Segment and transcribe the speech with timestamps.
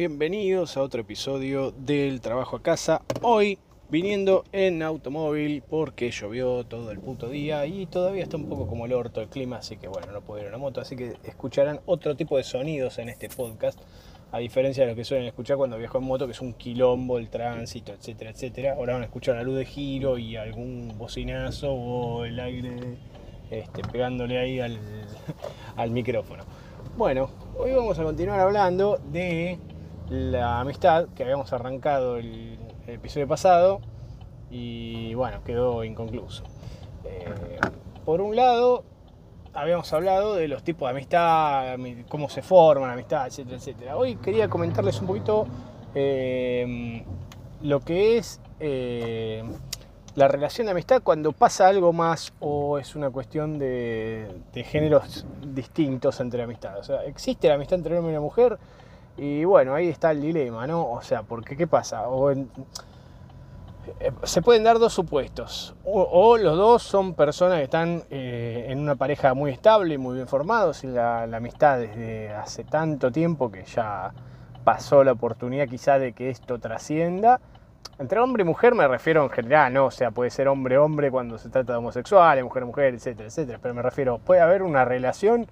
[0.00, 3.02] Bienvenidos a otro episodio del Trabajo a Casa.
[3.20, 3.58] Hoy
[3.90, 8.86] viniendo en automóvil porque llovió todo el puto día y todavía está un poco como
[8.86, 11.18] el orto el clima, así que bueno, no puedo ir a la moto, así que
[11.24, 13.78] escucharán otro tipo de sonidos en este podcast,
[14.32, 17.18] a diferencia de lo que suelen escuchar cuando viajo en moto, que es un quilombo,
[17.18, 18.76] el tránsito, etcétera, etcétera.
[18.78, 22.96] Ahora van a escuchar la luz de giro y algún bocinazo o el aire
[23.50, 24.78] este, pegándole ahí al,
[25.76, 26.44] al micrófono.
[26.96, 27.28] Bueno,
[27.58, 29.58] hoy vamos a continuar hablando de
[30.10, 32.58] la amistad que habíamos arrancado el,
[32.88, 33.80] episodio pasado
[34.50, 36.42] y bueno, quedó inconcluso.
[37.04, 37.60] Eh,
[38.04, 38.82] por un lado,
[39.54, 41.76] habíamos hablado de los tipos de amistad,
[42.08, 43.96] cómo se forman la amistad, etcétera, etcétera.
[43.96, 45.46] Hoy quería comentarles un poquito
[45.94, 47.04] eh,
[47.62, 49.44] lo que es eh,
[50.16, 55.24] la relación de amistad cuando pasa algo más o es una cuestión de, de géneros
[55.46, 56.76] distintos entre la amistad.
[56.76, 58.58] O sea, existe la amistad entre un hombre y una mujer
[59.20, 60.90] y bueno, ahí está el dilema, ¿no?
[60.90, 62.08] O sea, porque ¿qué pasa?
[62.08, 62.46] O eh,
[64.22, 65.74] se pueden dar dos supuestos.
[65.84, 70.26] O, los dos son personas que están eh, en una pareja muy estable, muy bien
[70.26, 74.14] formados, y la, la, amistad desde hace tanto tiempo que ya
[74.64, 77.42] pasó la oportunidad quizá de que esto trascienda.
[77.98, 79.84] Entre hombre y mujer me refiero en general, ¿no?
[79.84, 83.58] O sea, puede ser hombre-hombre cuando se trata de homosexuales, mujer-mujer, etcétera, etcétera.
[83.60, 85.46] Pero me refiero, puede haber una relación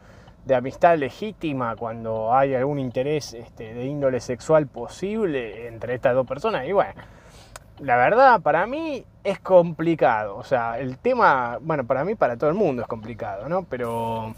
[0.48, 6.26] de amistad legítima cuando hay algún interés este, de índole sexual posible entre estas dos
[6.26, 6.66] personas.
[6.66, 6.94] Y bueno,
[7.80, 10.36] la verdad, para mí es complicado.
[10.36, 13.64] O sea, el tema, bueno, para mí, para todo el mundo es complicado, ¿no?
[13.64, 14.34] Pero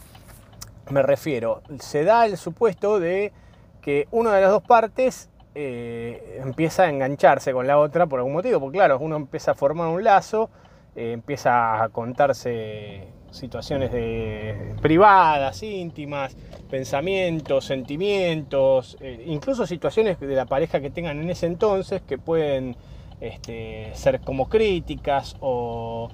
[0.91, 3.33] me refiero, se da el supuesto de
[3.81, 8.33] que una de las dos partes eh, empieza a engancharse con la otra por algún
[8.33, 8.59] motivo.
[8.59, 10.51] Porque claro, uno empieza a formar un lazo,
[10.97, 16.37] eh, empieza a contarse situaciones de, privadas, íntimas,
[16.71, 22.77] pensamientos, sentimientos, eh, incluso situaciones de la pareja que tengan en ese entonces que pueden
[23.21, 26.09] este, ser como críticas o,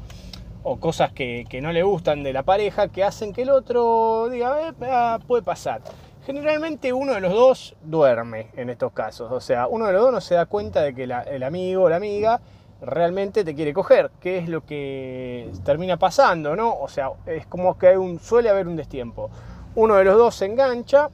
[0.69, 4.69] o cosas que, no le gustan de la pareja que hacen que el otro diga,
[4.69, 5.81] eh, puede pasar.
[6.27, 10.13] Generalmente uno de los dos duerme en estos casos, o sea, uno de los dos
[10.13, 12.41] no se da cuenta de que el amigo o la amiga
[12.81, 16.79] realmente te quiere coger, que es lo que termina pasando, ¿no?
[16.79, 19.31] O sea, es como que hay un, suele haber un destiempo.
[19.75, 21.11] Uno de los dos se engancha,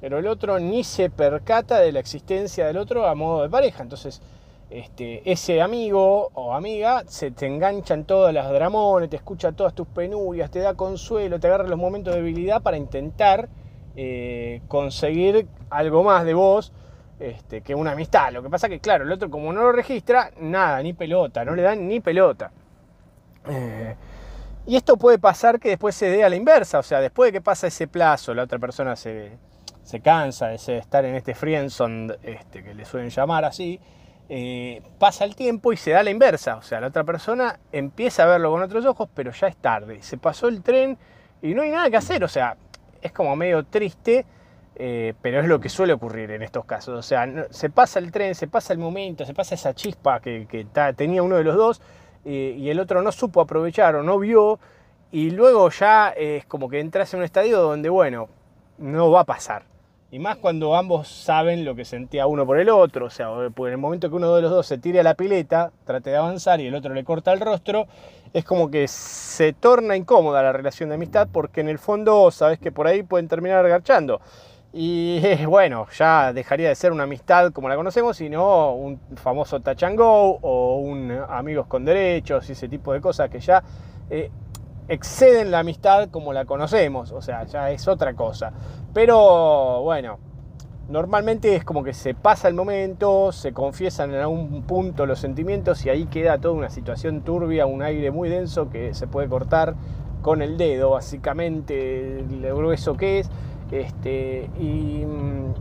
[0.00, 3.82] pero el otro ni se percata de la existencia del otro a modo de pareja.
[3.82, 4.20] Entonces,
[4.68, 9.74] este, ese amigo o amiga se te engancha en todas las dramones, te escucha todas
[9.74, 13.48] tus penurias, te da consuelo, te agarra los momentos de debilidad para intentar
[13.94, 16.72] eh, conseguir algo más de vos
[17.18, 18.32] este, que una amistad.
[18.32, 21.54] Lo que pasa que, claro, el otro como no lo registra, nada, ni pelota, no
[21.54, 22.50] le dan ni pelota.
[23.48, 23.94] Eh,
[24.66, 27.38] y esto puede pasar que después se dé a la inversa, o sea, después de
[27.38, 29.38] que pasa ese plazo, la otra persona se,
[29.84, 33.78] se cansa de estar en este friendzone, este, que le suelen llamar así,
[34.28, 38.24] eh, pasa el tiempo y se da la inversa, o sea, la otra persona empieza
[38.24, 40.98] a verlo con otros ojos, pero ya es tarde, se pasó el tren
[41.40, 42.56] y no hay nada que hacer, o sea,
[43.00, 44.26] es como medio triste
[44.78, 46.98] eh, pero es lo que suele ocurrir en estos casos.
[46.98, 50.66] O sea, se pasa el tren, se pasa el momento, se pasa esa chispa que,
[50.96, 51.80] tenía uno de los dos
[52.24, 54.58] eh, y el otro no supo aprovechar o no vio
[55.10, 58.28] y luego ya es como que entras en un estadio donde, bueno,
[58.78, 59.64] no va a pasar.
[60.10, 63.66] Y más cuando ambos saben lo que sentía uno por el otro, o sea, en
[63.66, 66.60] el momento que uno de los dos se tire a la pileta, trate de avanzar
[66.60, 67.86] y el otro le corta el rostro,
[68.32, 72.60] es como que se torna incómoda la relación de amistad porque en el fondo sabes
[72.60, 74.20] que por ahí pueden terminar agarchando.
[74.72, 79.84] Y bueno, ya dejaría de ser una amistad como la conocemos, sino un famoso touch
[79.84, 83.62] and go o un amigos con derechos y ese tipo de cosas que ya
[84.10, 84.30] eh,
[84.88, 88.52] exceden la amistad como la conocemos, o sea, ya es otra cosa.
[88.92, 90.18] Pero bueno,
[90.88, 95.84] normalmente es como que se pasa el momento, se confiesan en algún punto los sentimientos
[95.84, 99.74] y ahí queda toda una situación turbia, un aire muy denso que se puede cortar
[100.22, 103.30] con el dedo, básicamente, lo grueso que es.
[103.70, 105.54] Este, y mm,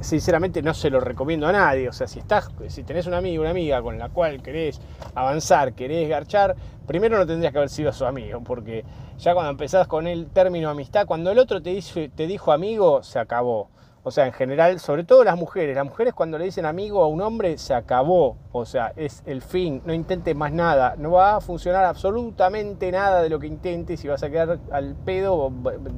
[0.00, 1.88] sinceramente no se lo recomiendo a nadie.
[1.88, 4.80] O sea, si estás, si tenés un amigo, una amiga con la cual querés
[5.14, 8.84] avanzar, querés garchar, primero no tendrías que haber sido su amigo, porque
[9.18, 13.02] ya cuando empezás con el término amistad, cuando el otro te, dice, te dijo amigo,
[13.02, 13.68] se acabó.
[14.02, 15.76] O sea, en general, sobre todo las mujeres.
[15.76, 18.38] Las mujeres cuando le dicen amigo a un hombre, se acabó.
[18.52, 19.82] O sea, es el fin.
[19.84, 20.94] No intentes más nada.
[20.96, 24.94] No va a funcionar absolutamente nada de lo que intentes y vas a quedar al
[24.94, 25.52] pedo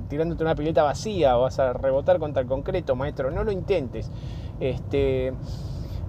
[0.08, 3.30] tirándote una pileta vacía o vas a rebotar contra el concreto, maestro.
[3.30, 4.10] No lo intentes.
[4.58, 5.32] Este...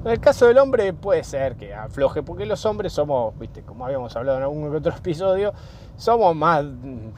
[0.05, 3.85] En el caso del hombre puede ser que afloje, porque los hombres somos, viste, como
[3.85, 5.53] habíamos hablado en algún otro episodio,
[5.95, 6.65] somos más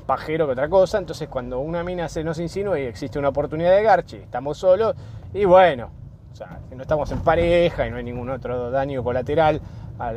[0.05, 0.99] pajeros que otra cosa.
[0.99, 4.95] Entonces, cuando una mina se nos insinúa y existe una oportunidad de garche, estamos solos,
[5.33, 5.89] y bueno,
[6.31, 9.59] O sea, si no estamos en pareja y no hay ningún otro daño colateral
[9.97, 10.15] al,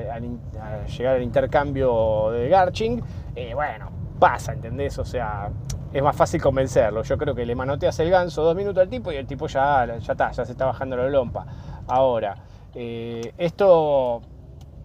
[0.86, 3.02] llegar al intercambio de Garching,
[3.34, 4.98] eh, bueno, pasa, ¿entendés?
[4.98, 5.48] O sea,
[5.90, 7.02] es más fácil convencerlo.
[7.02, 9.86] Yo creo que le manoteas el ganso dos minutos al tipo y el tipo ya,
[9.86, 11.46] ya está, ya se está bajando la lompa.
[11.86, 12.34] Ahora,
[12.80, 14.22] eh, esto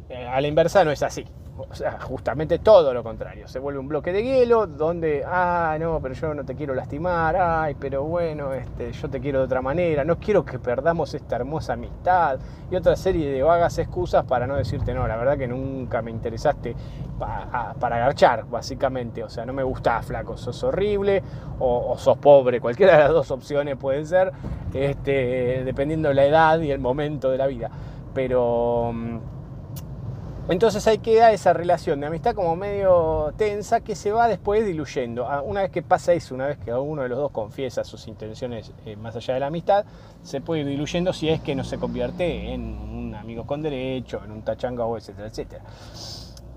[0.10, 1.26] eh, a la inversa no es así.
[1.56, 3.48] O sea, justamente todo lo contrario.
[3.48, 7.36] Se vuelve un bloque de hielo donde, ah, no, pero yo no te quiero lastimar,
[7.36, 11.36] ay, pero bueno, este, yo te quiero de otra manera, no quiero que perdamos esta
[11.36, 12.40] hermosa amistad
[12.72, 16.10] y otra serie de vagas excusas para no decirte, no, la verdad que nunca me
[16.10, 16.76] interesaste
[17.20, 19.24] para agarchar, básicamente.
[19.24, 21.22] O sea, no me gustás, flaco, sos horrible
[21.60, 24.32] o, sos pobre, cualquiera de las dos opciones puede ser,
[24.74, 27.70] este, dependiendo de la edad y el momento de la vida.
[28.14, 29.18] Pero mm,
[30.50, 35.28] entonces ahí queda esa relación de amistad como medio tensa que se va después diluyendo.
[35.28, 38.08] Ah, una vez que pasa eso, una vez que uno de los dos confiesa sus
[38.08, 39.86] intenciones eh, más allá de la amistad,
[40.22, 44.22] se puede ir diluyendo si es que no se convierte en un amigo con derecho,
[44.24, 45.64] en un tachango, etcétera, etcétera.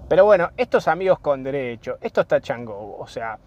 [0.09, 3.39] Pero bueno, estos amigos con derecho, estos tachango, o sea,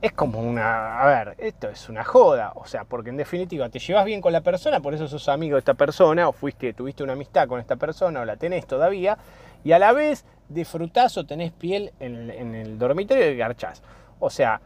[0.00, 3.78] es como una, a ver, esto es una joda, o sea, porque en definitiva te
[3.78, 7.02] llevas bien con la persona, por eso sos amigo de esta persona, o fuiste, tuviste
[7.02, 9.16] una amistad con esta persona, o la tenés todavía,
[9.66, 13.82] y a la vez disfrutás o tenés piel en, el dormitorio y garchás.
[14.20, 14.60] O sea,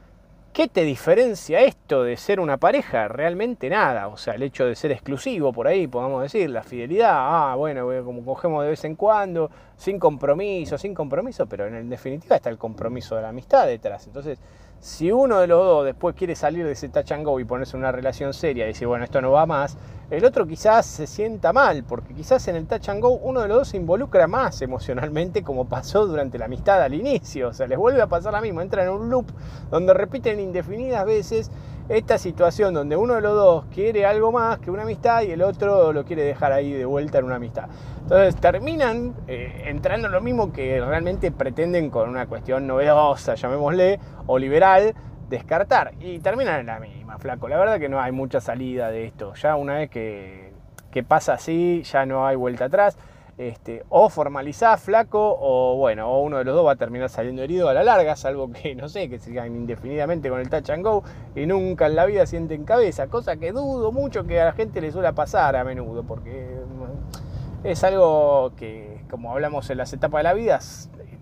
[0.53, 3.09] ¿qué te diferencia esto de ser una pareja?
[3.09, 4.09] Realmente nada.
[4.09, 7.89] O sea, el hecho de ser exclusivo por ahí, podemos decir, la fidelidad, ah, bueno,
[8.05, 12.59] como cogemos de vez en cuando, sin compromiso, sin compromiso, pero en definitiva está el
[12.59, 14.07] compromiso de la amistad detrás.
[14.07, 14.39] Entonces,
[14.81, 17.77] si uno de los dos después quiere salir de ese touch and go y ponerse
[17.77, 19.77] en una relación seria y decir, bueno, esto no va más,
[20.11, 23.49] el otro quizás se sienta mal, porque quizás en el touch and go uno de
[23.49, 27.49] los dos se involucra más emocionalmente como pasó durante la amistad al inicio.
[27.49, 29.27] O sea, les vuelve a pasar lo mismo, entran en un loop
[29.71, 31.51] donde repiten indefinidas veces
[31.89, 35.43] esta situación donde uno de los dos quiere algo más que una amistad y el
[35.43, 37.69] otro lo quiere dejar ahí de vuelta en una amistad.
[38.03, 43.99] Entonces terminan eh, entrando en lo mismo que realmente pretenden con una cuestión novedosa, llamémosle,
[44.27, 44.95] o liberal,
[45.29, 45.93] descartar.
[46.01, 47.49] Y terminan en la misma, flaco.
[47.49, 49.35] La verdad que no hay mucha salida de esto.
[49.35, 50.53] Ya una vez que,
[50.91, 52.99] que pasa así, ya no hay vuelta atrás.
[53.41, 57.43] Este, o formalizás flaco o bueno, o uno de los dos va a terminar saliendo
[57.43, 60.85] herido a la larga, salvo que, no sé, que sigan indefinidamente con el touch and
[60.85, 61.03] go
[61.35, 64.83] y nunca en la vida sienten cabeza, cosa que dudo mucho que a la gente
[64.83, 70.19] le suele pasar a menudo, porque mm, es algo que, como hablamos en las etapas
[70.19, 70.59] de la vida,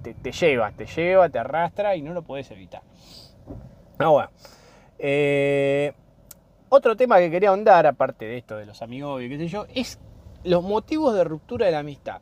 [0.02, 2.82] te, lleva, te lleva, te arrastra y no lo puedes evitar.
[4.00, 4.30] Ah, bueno.
[4.98, 5.92] Eh,
[6.68, 9.66] otro tema que quería ahondar, aparte de esto de los amigos y qué sé yo,
[9.72, 10.00] es
[10.44, 12.20] los motivos de ruptura de la amistad.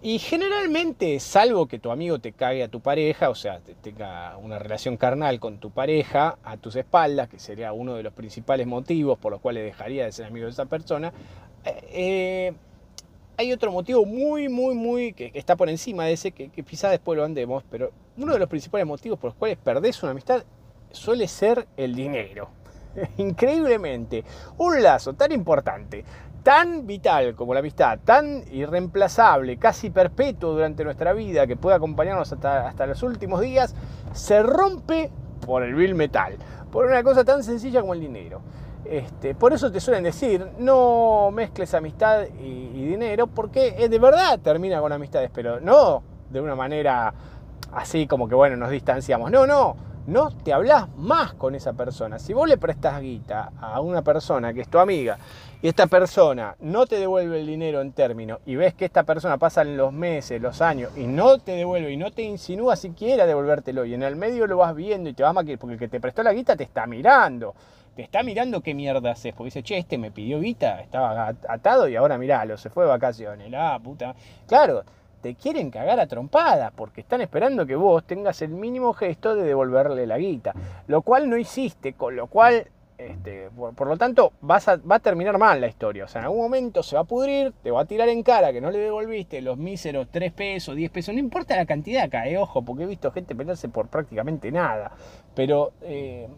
[0.00, 4.58] Y generalmente, salvo que tu amigo te cague a tu pareja, o sea, tenga una
[4.60, 9.18] relación carnal con tu pareja a tus espaldas, que sería uno de los principales motivos
[9.18, 11.12] por los cuales dejaría de ser amigo de esa persona,
[11.64, 12.52] eh,
[13.36, 17.16] hay otro motivo muy, muy, muy, que, está por encima de ese, que, que después
[17.16, 20.44] lo andemos, pero uno de los principales motivos por los cuales perdés una amistad
[20.90, 22.50] suele ser el dinero.
[23.16, 24.24] Increíblemente,
[24.58, 26.04] un lazo tan importante
[26.42, 32.32] tan vital como la amistad, tan irreemplazable, casi perpetuo durante nuestra vida, que puede acompañarnos
[32.32, 33.74] hasta, hasta los últimos días,
[34.12, 35.10] se rompe
[35.46, 36.36] por el vil metal,
[36.70, 38.40] por una cosa tan sencilla como el dinero.
[38.84, 44.38] Este, por eso te suelen decir, no mezcles amistad y, y dinero, porque de verdad
[44.40, 47.12] termina con amistades, pero no de una manera
[47.72, 49.30] así como que, bueno, nos distanciamos.
[49.30, 49.76] No, no,
[50.08, 52.18] no te hablas más con esa persona.
[52.18, 55.18] Si vos le prestas guita a una persona que es tu amiga
[55.60, 59.36] y esta persona no te devuelve el dinero en términos y ves que esta persona
[59.36, 63.84] pasa los meses, los años y no te devuelve y no te insinúa siquiera devolvértelo
[63.84, 66.00] y en el medio lo vas viendo y te vas a porque el que te
[66.00, 67.54] prestó la guita te está mirando.
[67.94, 71.88] Te está mirando qué mierda haces, porque dice, che, este me pidió guita, estaba atado
[71.88, 74.14] y ahora miralo, se fue de vacaciones, la puta.
[74.46, 74.84] Claro,
[75.20, 79.44] te quieren cagar a trompada porque están esperando que vos tengas el mínimo gesto de
[79.44, 80.54] devolverle la guita,
[80.86, 85.38] lo cual no hiciste, con lo cual, este, por, lo tanto, vas va a terminar
[85.38, 86.04] mal la historia.
[86.04, 88.52] O sea, en algún momento se va a pudrir, te va a tirar en cara
[88.52, 92.26] que no le devolviste los míseros 3 pesos, 10 pesos, no importa la cantidad acá,
[92.28, 94.92] eh, ojo, porque he visto gente pelearse por prácticamente nada,
[95.34, 95.72] pero...
[95.82, 96.28] Eh,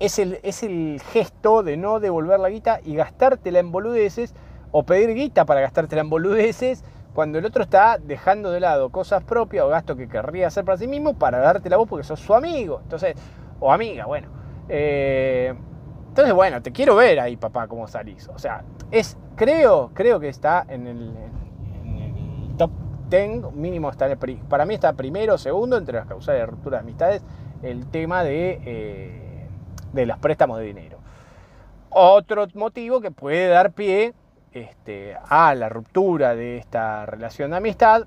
[0.00, 4.34] es el, es el gesto de no devolver la guita y gastártela en boludeces
[4.72, 6.82] o pedir guita para gastártela en boludeces
[7.14, 10.78] cuando el otro está dejando de lado cosas propias o gastos que querría hacer para
[10.78, 12.80] sí mismo para darte la voz porque sos su amigo.
[12.82, 13.16] Entonces,
[13.60, 14.28] o amiga, bueno.
[14.68, 15.54] Eh,
[16.08, 18.28] entonces, bueno, te quiero ver ahí, papá, cómo salís.
[18.28, 21.14] O sea, es, creo, creo que está en el,
[22.56, 22.70] top
[23.08, 24.08] 10, mínimo está
[24.48, 27.24] para mí está primero o segundo entre las causas de ruptura de amistades
[27.62, 29.46] el tema de, eh,
[29.92, 30.98] de los préstamos de dinero.
[31.90, 34.14] otro motivo que puede dar pie
[34.52, 38.02] este, a la ruptura de esta relación de amistad,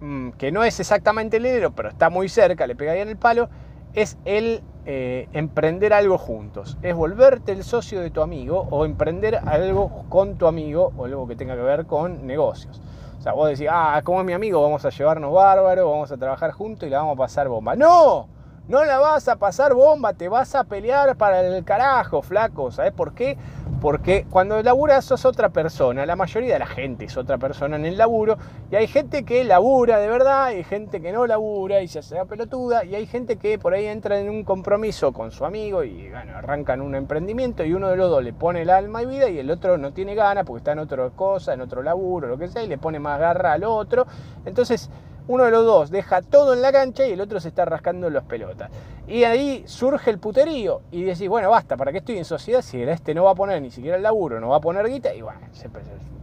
[0.00, 3.08] mm, que no es exactamente el heredero, pero está muy cerca, le pega ahí en
[3.08, 3.48] el palo,
[3.94, 6.78] es el eh, emprender algo juntos.
[6.82, 11.28] Es volverte el socio de tu amigo o emprender algo con tu amigo o algo
[11.28, 12.80] que tenga que ver con negocios.
[13.18, 16.16] O sea, vos decís, ah, como es mi amigo, vamos a llevarnos bárbaro, vamos a
[16.16, 17.76] trabajar juntos y la vamos a pasar bomba.
[17.76, 18.39] ¡No!
[18.70, 22.70] No la vas a pasar bomba, te vas a pelear para el carajo, flaco.
[22.70, 23.36] ¿Sabes por qué?
[23.80, 27.84] Porque cuando laburas sos otra persona, la mayoría de la gente es otra persona en
[27.84, 28.38] el laburo,
[28.70, 32.14] y hay gente que labura de verdad, hay gente que no labura y se hace
[32.14, 35.82] la pelotuda, y hay gente que por ahí entra en un compromiso con su amigo
[35.82, 39.06] y bueno, arrancan un emprendimiento y uno de los dos le pone el alma y
[39.06, 42.28] vida y el otro no tiene ganas porque está en otra cosa, en otro laburo,
[42.28, 44.06] lo que sea, y le pone más garra al otro.
[44.44, 44.90] Entonces,
[45.30, 48.10] uno de los dos deja todo en la cancha y el otro se está rascando
[48.10, 48.68] las pelotas.
[49.06, 52.82] Y ahí surge el puterío y decís, bueno, basta, ¿para qué estoy en sociedad si
[52.82, 55.14] este no va a poner ni siquiera el laburo, no va a poner guita?
[55.14, 55.38] Y bueno,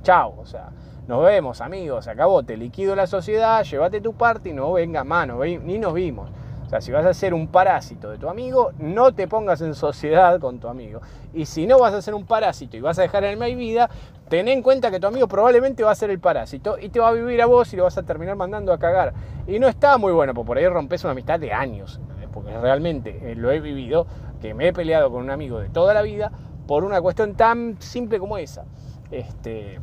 [0.04, 0.72] chao, o sea,
[1.08, 5.06] nos vemos amigos, se acabó, te liquido la sociedad, llévate tu parte y no venga
[5.06, 6.30] mano, ni nos vimos.
[6.68, 9.74] O sea, si vas a ser un parásito de tu amigo, no te pongas en
[9.74, 11.00] sociedad con tu amigo.
[11.34, 13.90] Y si no vas a ser un parásito y vas a dejar en el vida,
[14.28, 17.08] ten en cuenta que tu amigo probablemente va a ser el parásito y te va
[17.08, 19.14] a vivir a vos y lo vas a terminar mandando a cagar.
[19.48, 22.02] Y no está muy bueno, porque por ahí rompes una amistad de años.
[22.34, 24.06] Porque realmente eh, lo he vivido,
[24.42, 26.34] que me he peleado con un amigo de toda la vida
[26.68, 28.66] por una cuestión tan simple como esa.
[29.10, 29.80] Este,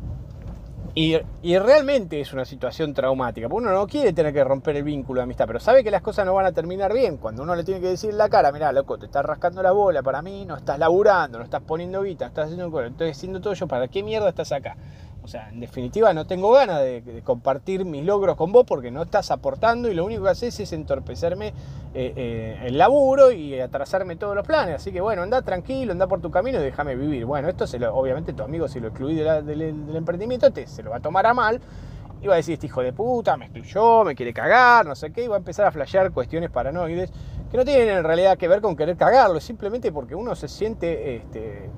[0.97, 1.19] y,
[1.59, 5.23] realmente es una situación traumática, porque uno no quiere tener que romper el vínculo de
[5.23, 7.17] amistad, pero sabe que las cosas no van a terminar bien.
[7.17, 9.73] Cuando uno le tiene que decir en la cara, mira, loco, te estás rascando la
[9.73, 13.53] bola para mí, no estás laburando, no estás poniendo guita, estás haciendo, estoy haciendo todo
[13.53, 14.77] yo, ¿para qué mierda estás acá?
[15.25, 19.01] O sea, en definitiva no tengo ganas de, compartir mis logros con vos porque no
[19.01, 24.17] estás aportando y lo único que haces es entorpecerme eh, eh, el laburo y atrasarme
[24.17, 24.75] todos los planes.
[24.75, 27.25] Así que bueno, anda tranquilo, anda por tu camino y déjame vivir.
[27.25, 30.91] Bueno, esto se lo, obviamente tu amigo si lo excluí del, emprendimiento te, se lo
[30.91, 31.59] va a tomar a mal
[32.21, 35.11] y va a decir este hijo de puta me excluyó, me quiere cagar, no sé
[35.11, 37.11] qué, y va a empezar a flashear cuestiones paranoides
[37.49, 41.15] que no tienen en realidad que ver con querer cagarlo, simplemente porque uno se siente
[41.15, 41.71] este,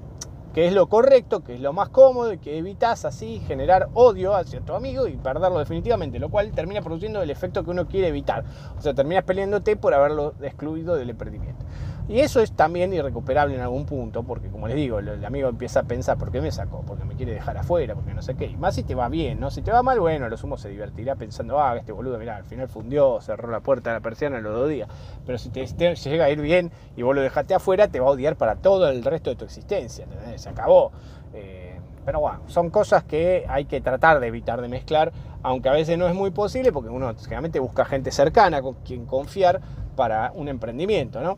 [0.58, 4.34] que es lo correcto, que es lo más cómodo y que evitas así generar odio
[4.34, 8.08] hacia tu amigo y perderlo definitivamente, lo cual termina produciendo el efecto que uno quiere
[8.08, 8.44] evitar.
[8.76, 11.64] O sea, terminas peleándote por haberlo excluido del emprendimiento.
[12.10, 15.82] Y eso es también irrecuperable en algún punto, porque como les digo, el amigo empieza
[15.82, 16.84] a pensar, ¿por qué me sacó?
[16.88, 18.46] Porque me quiere dejar afuera, porque no sé qué.
[18.46, 19.52] Y más si te va bien, ¿no?
[19.52, 22.46] Si te va mal, bueno, lo sumo se divertirá pensando, ah, este boludo, mira, al
[22.46, 24.88] final fundió, cerró la puerta de la persiana los dos días.
[25.26, 28.12] Pero si te, llega a ir bien y vos lo dejaste afuera, te va a
[28.12, 30.06] odiar para todo el resto de tu existencia,
[30.38, 30.94] Se acabó.
[31.34, 35.12] Eh, pero bueno, son cosas que hay que tratar de evitar de mezclar,
[35.44, 39.06] aunque a veces no es muy posible, porque uno generalmente busca gente cercana con quien
[39.06, 39.60] confiar
[39.98, 41.38] para un emprendimiento, ¿no?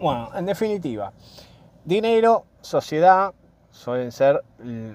[0.00, 1.12] Bueno, en definitiva,
[1.84, 3.32] dinero, sociedad,
[3.74, 4.42] suelen ser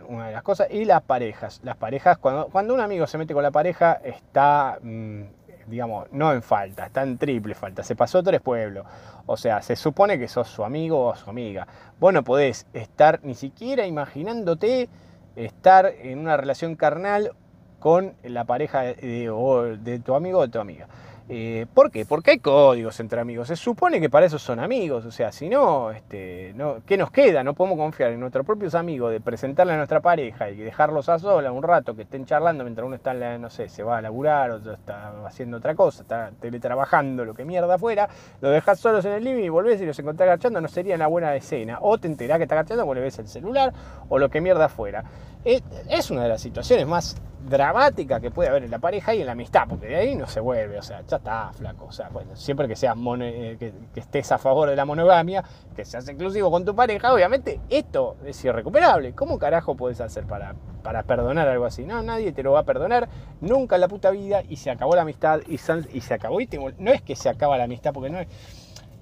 [0.08, 0.68] una de las cosas.
[0.72, 1.60] Y las parejas.
[1.64, 5.22] Las parejas, cuando, un amigo se mete con la pareja, está, mm,
[5.68, 7.84] digamos, no en falta, está en triple falta.
[7.84, 8.86] Se pasó tres pueblos.
[9.26, 11.68] O sea, se supone que sos su amigo o su amiga.
[12.00, 14.90] Vos no podés estar ni siquiera imaginándote
[15.36, 17.34] estar en una relación carnal
[17.80, 20.88] con la pareja de, de tu amigo o de tu amiga.
[21.32, 22.06] Eh, ¿Por qué?
[22.06, 23.50] Porque hay códigos entre amigos.
[23.50, 25.06] Se supone que para eso son amigos.
[25.06, 27.44] O sea, si no, este, no, ¿qué nos queda?
[27.44, 31.20] No podemos confiar en nuestros propios amigos de presentarle a nuestra pareja y dejarlos a
[31.20, 34.50] solas un rato que estén charlando mientras uno está, no sé, se va a laburar
[34.50, 38.10] o está haciendo otra cosa, está teletrabajando, lo que mierda fuera.
[38.42, 40.60] Lo dejas solos en el living y volvés y los encontrás agachando.
[40.62, 41.78] No sería una buena escena.
[41.82, 43.72] O te enterás que está cuando le ves el celular
[44.10, 45.04] o lo que mierda fuera.
[45.46, 47.16] Es una de las situaciones más
[47.48, 50.28] dramática que puede haber en la pareja y en la amistad, porque de ahí no
[50.28, 53.74] se vuelve, o sea, ya está flaco, o sea, bueno, siempre que seas eh, que,
[53.96, 55.44] estés a favor de la monogamia,
[55.76, 59.14] que seas exclusivo con tu pareja, obviamente esto es irrecuperable.
[59.14, 61.86] ¿Cómo carajo puedes hacer para, para perdonar algo así?
[61.86, 63.08] No, nadie te lo va a perdonar
[63.42, 66.92] nunca en la puta vida y se acabó la amistad y, se acabó y no
[66.92, 68.28] es que se acaba la amistad, porque no es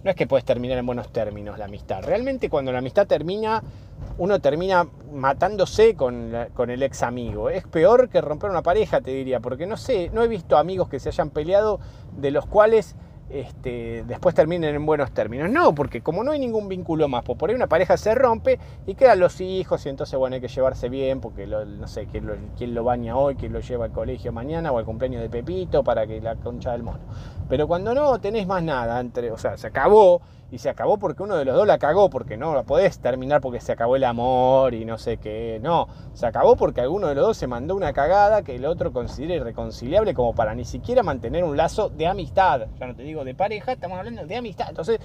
[0.07, 2.01] no es que puedes terminar en buenos términos la amistad.
[2.01, 3.61] Realmente cuando la amistad termina,
[4.17, 7.49] uno termina matándose con, con, el ex amigo.
[7.49, 10.87] Es peor que romper una pareja, te diría, porque no sé, no he visto amigos
[10.87, 11.81] que se hayan peleado
[12.15, 12.95] de los cuales
[13.29, 15.49] este, después terminen en buenos términos.
[15.49, 18.59] No, porque como no hay ningún vínculo más, pues por ahí una pareja se rompe
[18.85, 22.25] y quedan los hijos y entonces bueno, hay que llevarse bien porque no sé quién
[22.25, 25.29] lo, quién lo baña hoy, quién lo lleva al colegio mañana o al cumpleaños de
[25.29, 26.99] Pepito para que la concha del mono.
[27.49, 31.23] Pero cuando no tenés más nada, entre, o sea, se acabó y se acabó porque
[31.23, 34.03] uno de los dos la cagó, porque no la podés terminar porque se acabó el
[34.03, 35.59] amor y no sé qué.
[35.61, 38.93] No, se acabó porque alguno de los dos se mandó una cagada que el otro
[38.93, 42.67] considere irreconciliable como para ni siquiera mantener un lazo de amistad.
[42.79, 44.67] Ya no te digo digo de pareja, estamos hablando de amistad.
[44.69, 44.99] Entonces,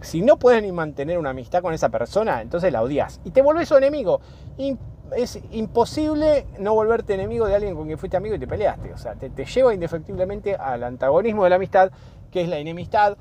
[0.00, 3.20] si no puedes ni mantener una amistad con esa persona, entonces la odias.
[3.24, 4.20] Y te volvés su enemigo.
[5.16, 8.92] es imposible no volverte enemigo de alguien con quien fuiste amigo y te peleaste.
[8.92, 11.90] O sea, te, te lleva indefectiblemente al antagonismo de la amistad,
[12.30, 13.16] que es la enemistad,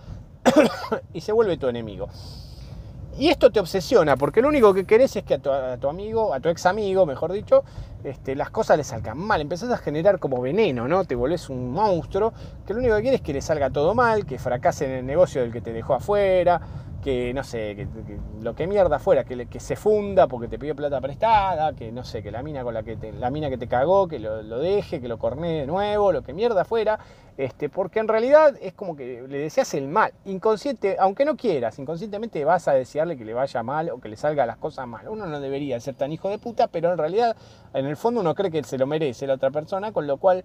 [1.14, 2.10] y se vuelve tu enemigo.
[3.20, 6.40] Y esto te obsesiona, porque lo único que querés es que a tu, amigo, a
[6.40, 7.64] tu ex amigo, mejor dicho,
[8.04, 9.42] este, las cosas le salgan mal.
[9.42, 11.04] Empezás a generar como veneno, ¿no?
[11.04, 12.32] Te volvés un monstruo,
[12.68, 15.06] que lo único que quieres es que le salga todo mal, que fracase en el
[15.08, 16.62] negocio del que te dejó afuera,
[17.08, 17.88] que no sé, que,
[18.42, 22.04] lo que mierda fuera, que, que, se funda porque te pidió plata prestada, que no
[22.04, 24.60] sé, que la mina con la que te, la mina que te cagó, que lo,
[24.60, 27.00] deje, que lo cornee de nuevo, lo que mierda fuera,
[27.38, 31.80] este, porque en realidad es como que le deseas el mal, inconsciente, aunque no quieras,
[31.80, 35.08] inconscientemente vas a desearle que le vaya mal o que le salga las cosas mal.
[35.08, 37.38] Uno no debería ser tan hijo de puta, pero en realidad
[37.74, 40.44] en el fondo uno cree que se lo merece la otra persona, con lo cual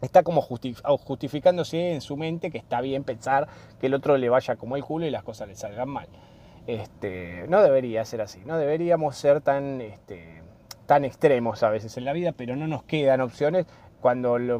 [0.00, 3.48] está como justificándose en su mente que está bien pensar
[3.80, 6.08] que el otro le vaya como el culo y las cosas le salgan mal.
[6.66, 10.42] Este, no debería ser así, no deberíamos ser tan, este,
[10.86, 13.66] tan extremos a veces en la vida, pero no nos quedan opciones.
[14.00, 14.58] Cuando lo,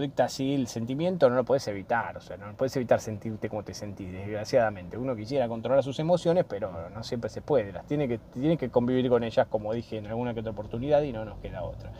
[0.00, 3.62] dicta así el sentimiento, no lo puedes evitar, o sea, no puedes evitar sentirte como
[3.62, 4.96] te sentís, desgraciadamente.
[4.96, 8.18] Uno quisiera controlar sus emociones, pero no siempre se puede, las tiene que,
[8.56, 11.64] que convivir con ellas, como dije en alguna que otra oportunidad, y no nos queda
[11.64, 11.92] otra.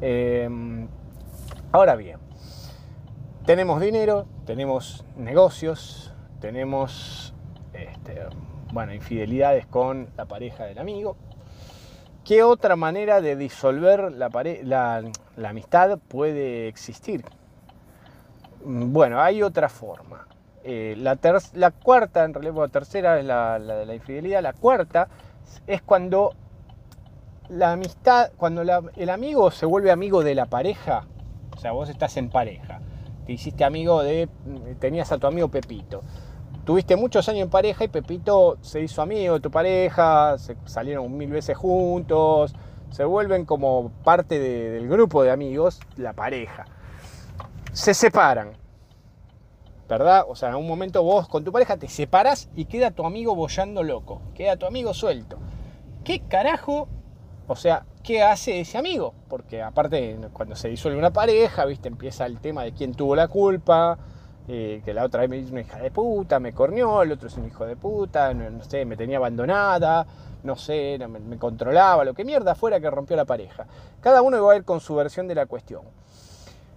[0.00, 0.88] Em,
[1.72, 2.18] ahora bien,
[3.46, 7.34] tenemos dinero, tenemos negocios, tenemos
[7.72, 8.20] este,
[8.72, 11.16] bueno, infidelidades con la pareja del amigo.
[12.24, 15.02] ¿Qué otra manera de disolver la,
[15.44, 17.24] amistad puede existir?
[18.64, 20.26] Bueno, hay otra forma.
[20.62, 21.16] Eh, la,
[21.70, 24.42] cuarta, en realidad, la tercera es la, de la infidelidad.
[24.42, 25.08] La cuarta
[25.66, 26.34] es cuando
[27.48, 31.06] la amistad, cuando el amigo se vuelve amigo de la pareja,
[31.60, 32.80] sea, vos estás en pareja
[33.32, 34.28] hiciste amigo de,
[34.78, 36.02] tenías a tu amigo Pepito.
[36.64, 41.16] Tuviste muchos años en pareja y Pepito se hizo amigo de tu pareja, se salieron
[41.16, 42.54] mil veces juntos,
[42.90, 46.66] se vuelven como parte del grupo de amigos, la pareja.
[47.72, 48.52] Se separan,
[49.88, 50.24] ¿verdad?
[50.28, 53.34] O sea, en un momento vos con tu pareja te separas y queda tu amigo
[53.34, 55.38] bollando loco, queda tu amigo suelto.
[56.04, 56.88] ¿Qué carajo?
[57.52, 62.24] O sea, qué hace ese amigo, porque aparte cuando se disuelve una pareja, viste, empieza
[62.24, 63.98] el tema de quién tuvo la culpa,
[64.46, 67.26] eh, que la otra vez me dice una hija de puta, me corneó, el otro
[67.26, 70.06] es un hijo de puta, no, sé, me tenía abandonada,
[70.44, 73.66] no sé, me, controlaba, lo que mierda fuera que rompió la pareja.
[74.00, 75.82] Cada uno va a ir con su versión de la cuestión.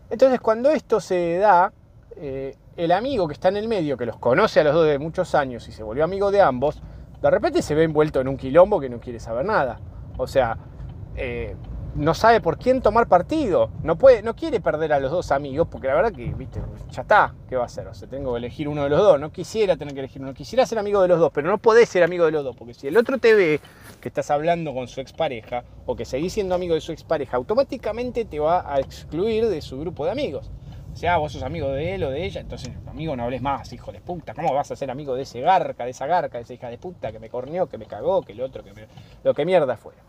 [0.09, 1.71] Entonces cuando esto se da,
[2.15, 4.97] eh, el amigo que está en el medio, que los conoce a los dos de
[4.97, 6.81] muchos años y se volvió amigo de ambos,
[7.21, 9.79] de repente se ve envuelto en un quilombo que no quiere saber nada.
[10.17, 10.57] O sea,
[11.15, 11.55] eh,
[11.95, 13.69] no sabe por quién tomar partido.
[13.83, 17.03] No, puede, no quiere perder a los dos amigos, porque la verdad que, viste, ya
[17.03, 17.87] está, ¿qué va a hacer?
[17.87, 19.19] O sea, tengo que elegir uno de los dos.
[19.19, 21.89] No quisiera tener que elegir uno, quisiera ser amigo de los dos, pero no podés
[21.89, 23.59] ser amigo de los dos, porque si el otro te ve
[24.01, 28.25] que estás hablando con su expareja o que seguís siendo amigo de su expareja, automáticamente
[28.25, 30.51] te va a excluir de su grupo de amigos.
[30.93, 33.73] O sea, vos sos amigo de él o de ella, entonces, amigo, no hables más,
[33.73, 34.33] hijo de puta.
[34.33, 36.77] ¿Cómo vas a ser amigo de ese garca, de esa garca, de esa hija de
[36.77, 38.87] puta que me corneó, que me cagó, que el otro, que me...
[39.23, 39.99] lo que mierda fuera?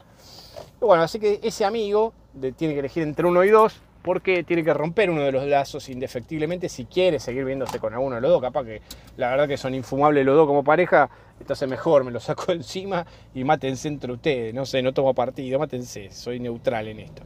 [0.81, 2.13] Bueno, así que ese amigo
[2.57, 5.89] tiene que elegir entre uno y dos porque tiene que romper uno de los lazos
[5.89, 8.43] indefectiblemente si quiere seguir viéndose con alguno de los dos.
[8.43, 8.83] Capaz que
[9.17, 11.09] la verdad que son infumables los dos como pareja,
[11.41, 14.53] entonces mejor me lo saco encima y mátense entre ustedes.
[14.53, 17.23] No sé, no tomo partido, mátense, soy neutral en esto.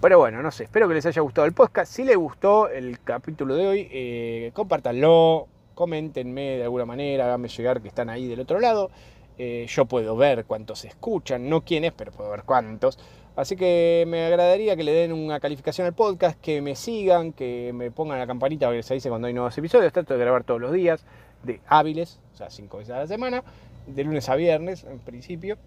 [0.00, 1.92] Pero bueno, no sé, espero que les haya gustado el podcast.
[1.92, 7.82] Si les gustó el capítulo de hoy, eh, compártanlo, coméntenme de alguna manera, háganme llegar
[7.82, 8.90] que están ahí del otro lado.
[9.36, 12.98] Eh, yo puedo ver cuántos escuchan, no quiénes, pero puedo ver cuántos.
[13.36, 17.72] Así que me agradaría que le den una calificación al podcast, que me sigan, que
[17.74, 19.92] me pongan la campanita para que se dice cuando hay nuevos episodios.
[19.92, 21.04] Trato de grabar todos los días,
[21.42, 23.44] de hábiles, o sea, cinco veces a la semana,
[23.86, 25.58] de lunes a viernes en principio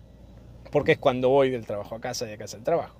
[0.74, 2.96] porque es cuando voy del trabajo a casa y de casa al trabajo.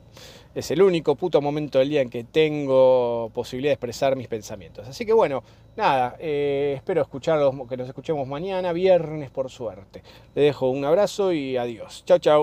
[0.54, 4.88] Es el único puto momento del día en que tengo posibilidad de expresar mis pensamientos.
[4.88, 5.44] Así que bueno,
[5.76, 10.04] nada, eh, espero escucharlos, que nos escuchemos mañana, viernes por suerte.
[10.36, 12.04] Le dejo un abrazo y adiós.
[12.06, 12.42] Chao, chao.